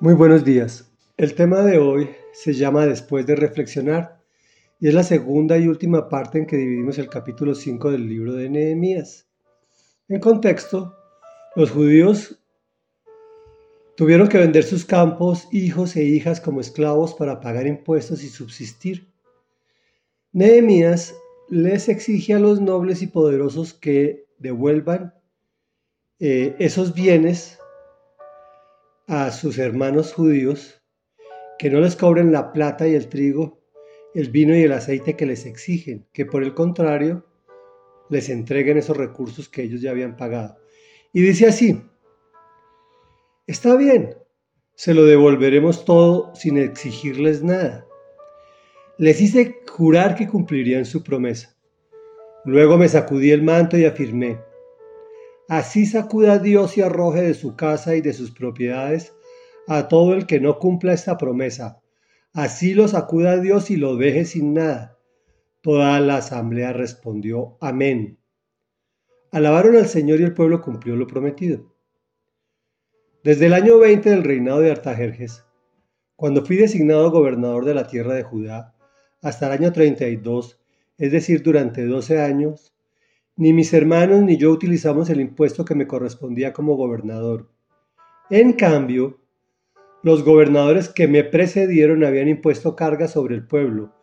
[0.00, 0.88] Muy buenos días.
[1.16, 4.22] El tema de hoy se llama Después de reflexionar
[4.78, 8.34] y es la segunda y última parte en que dividimos el capítulo 5 del libro
[8.34, 9.26] de Nehemías.
[10.06, 10.94] En contexto,
[11.56, 12.38] los judíos
[13.96, 19.08] tuvieron que vender sus campos, hijos e hijas como esclavos para pagar impuestos y subsistir.
[20.30, 21.12] Nehemías
[21.48, 25.12] les exige a los nobles y poderosos que devuelvan
[26.20, 27.58] eh, esos bienes
[29.08, 30.82] a sus hermanos judíos
[31.58, 33.58] que no les cobren la plata y el trigo,
[34.14, 37.26] el vino y el aceite que les exigen, que por el contrario
[38.10, 40.58] les entreguen esos recursos que ellos ya habían pagado.
[41.14, 41.82] Y dice así,
[43.46, 44.14] está bien,
[44.74, 47.86] se lo devolveremos todo sin exigirles nada.
[48.98, 51.56] Les hice jurar que cumplirían su promesa.
[52.44, 54.38] Luego me sacudí el manto y afirmé,
[55.48, 59.14] Así sacuda Dios y arroje de su casa y de sus propiedades
[59.66, 61.80] a todo el que no cumpla esta promesa.
[62.34, 64.98] Así lo sacuda Dios y lo deje sin nada.
[65.62, 68.18] Toda la asamblea respondió, Amén.
[69.30, 71.74] Alabaron al Señor y el pueblo cumplió lo prometido.
[73.24, 75.44] Desde el año 20 del reinado de Artajerjes,
[76.14, 78.74] cuando fui designado gobernador de la tierra de Judá,
[79.22, 80.60] hasta el año 32,
[80.98, 82.74] es decir, durante 12 años,
[83.38, 87.48] ni mis hermanos ni yo utilizamos el impuesto que me correspondía como gobernador.
[88.30, 89.20] En cambio,
[90.02, 93.94] los gobernadores que me precedieron habían impuesto cargas sobre el pueblo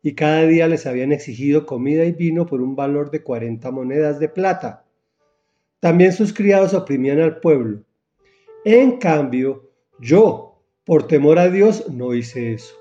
[0.00, 4.20] y cada día les habían exigido comida y vino por un valor de 40 monedas
[4.20, 4.84] de plata.
[5.80, 7.82] También sus criados oprimían al pueblo.
[8.64, 12.76] En cambio, yo, por temor a Dios, no hice eso.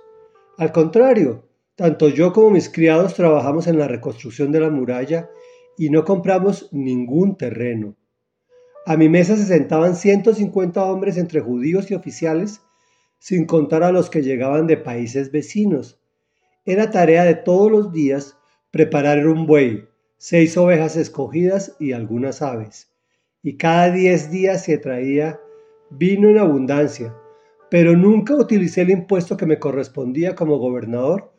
[0.60, 5.28] Al contrario, tanto yo como mis criados trabajamos en la reconstrucción de la muralla
[5.78, 7.96] y no compramos ningún terreno.
[8.86, 12.62] A mi mesa se sentaban 150 hombres entre judíos y oficiales,
[13.18, 16.02] sin contar a los que llegaban de países vecinos.
[16.66, 18.38] Era tarea de todos los días
[18.72, 19.86] preparar un buey,
[20.18, 22.92] seis ovejas escogidas y algunas aves.
[23.42, 25.40] Y cada diez días se traía
[25.90, 27.16] vino en abundancia,
[27.70, 31.34] pero nunca utilicé el impuesto que me correspondía como gobernador,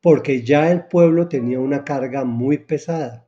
[0.00, 3.26] porque ya el pueblo tenía una carga muy pesada.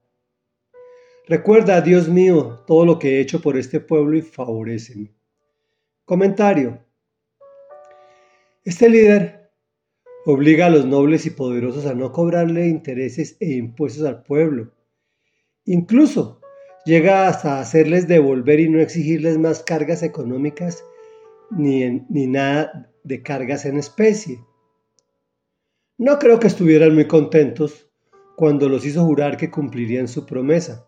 [1.29, 5.13] Recuerda, Dios mío, todo lo que he hecho por este pueblo y favoreceme.
[6.05, 6.85] Comentario.
[8.65, 9.51] Este líder
[10.25, 14.73] obliga a los nobles y poderosos a no cobrarle intereses e impuestos al pueblo.
[15.65, 16.41] Incluso
[16.85, 20.85] llega hasta hacerles devolver y no exigirles más cargas económicas
[21.51, 24.39] ni, ni nada de cargas en especie.
[25.99, 27.91] No creo que estuvieran muy contentos
[28.37, 30.87] cuando los hizo jurar que cumplirían su promesa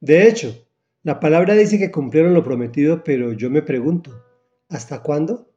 [0.00, 0.66] de hecho,
[1.02, 4.24] la palabra dice que cumplieron lo prometido, pero yo me pregunto,
[4.68, 5.50] ¿hasta cuándo?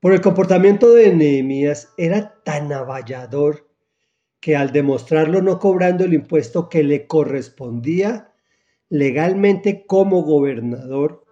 [0.00, 3.68] Por el comportamiento de Nehemías era tan avallador
[4.40, 8.32] que al demostrarlo no cobrando el impuesto que le correspondía
[8.88, 11.24] legalmente como gobernador,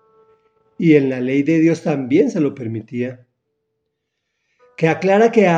[0.78, 3.26] y en la ley de Dios también se lo permitía,
[4.76, 5.48] que aclara que,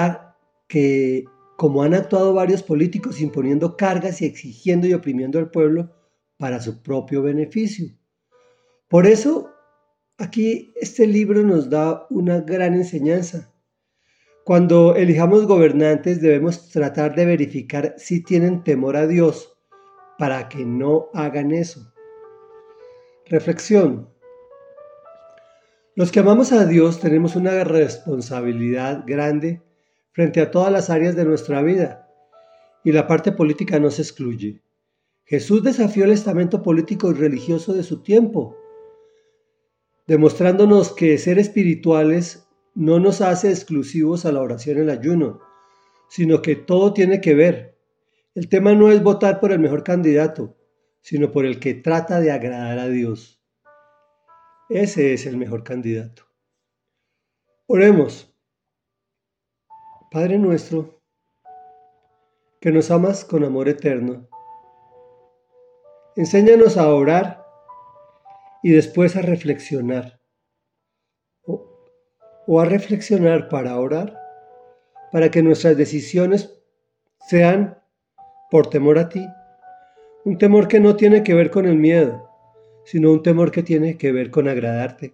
[0.68, 1.24] que
[1.58, 5.92] como han actuado varios políticos imponiendo cargas y exigiendo y oprimiendo al pueblo
[6.36, 7.88] para su propio beneficio.
[8.86, 9.50] Por eso,
[10.18, 13.52] aquí este libro nos da una gran enseñanza.
[14.44, 19.52] Cuando elijamos gobernantes debemos tratar de verificar si tienen temor a Dios
[20.16, 21.92] para que no hagan eso.
[23.26, 24.08] Reflexión.
[25.96, 29.67] Los que amamos a Dios tenemos una responsabilidad grande
[30.18, 32.10] frente a todas las áreas de nuestra vida,
[32.82, 34.60] y la parte política no se excluye.
[35.24, 38.56] Jesús desafió el estamento político y religioso de su tiempo,
[40.08, 45.40] demostrándonos que ser espirituales no nos hace exclusivos a la oración y el ayuno,
[46.08, 47.78] sino que todo tiene que ver.
[48.34, 50.56] El tema no es votar por el mejor candidato,
[51.00, 53.40] sino por el que trata de agradar a Dios.
[54.68, 56.24] Ese es el mejor candidato.
[57.68, 58.27] Oremos.
[60.10, 61.02] Padre nuestro,
[62.62, 64.26] que nos amas con amor eterno,
[66.16, 67.44] enséñanos a orar
[68.62, 70.18] y después a reflexionar.
[71.44, 74.18] O, a reflexionar para orar,
[75.12, 76.58] para que nuestras decisiones
[77.28, 77.78] sean
[78.50, 79.26] por temor a ti.
[80.24, 82.30] Un temor que no tiene que ver con el miedo,
[82.86, 85.12] sino un temor que tiene que ver con agradarte.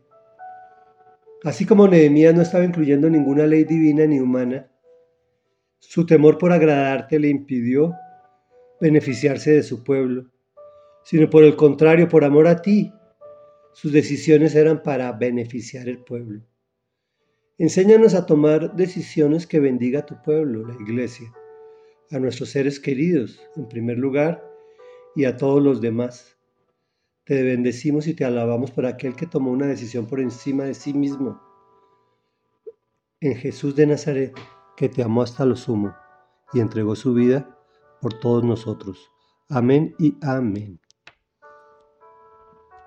[1.43, 4.71] Así como Nehemías no estaba incluyendo ninguna ley divina ni humana,
[5.89, 7.95] su temor por agradarte le impidió
[8.81, 10.31] beneficiarse de su pueblo,
[11.05, 12.93] sino por el contrario, por amor a ti,
[13.73, 16.43] sus decisiones eran para beneficiar el pueblo.
[17.59, 21.33] Enséñanos a tomar decisiones que bendiga a tu pueblo, la iglesia,
[22.11, 24.45] a nuestros seres queridos, en primer lugar,
[25.15, 26.37] y a todos los demás.
[27.25, 30.93] Te bendecimos y te alabamos por aquel que tomó una decisión por encima de sí
[30.93, 31.41] mismo.
[33.21, 34.35] En Jesús de Nazaret,
[34.77, 35.95] que te amó hasta lo sumo
[36.53, 37.59] y entregó su vida
[38.01, 39.11] por todos nosotros.
[39.49, 40.81] Amén y amén.